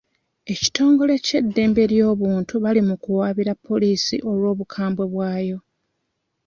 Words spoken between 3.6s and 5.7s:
poliisi olw'obukambwe bwayo.